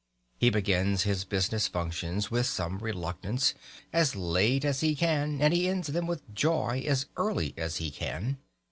He 0.39 0.49
begins 0.49 1.03
his 1.03 1.25
business 1.25 1.67
functions 1.67 2.31
with 2.31 2.47
some 2.47 2.79
reluctance, 2.79 3.53
as 3.93 4.15
late 4.15 4.65
as 4.65 4.79
he 4.81 4.95
can, 4.95 5.39
and 5.43 5.53
he 5.53 5.69
ends 5.69 5.89
them 5.89 6.07
with 6.07 6.33
joy, 6.33 6.83
as 6.87 7.05
early 7.17 7.53
as 7.55 7.75
he 7.75 7.91
can. 7.91 8.39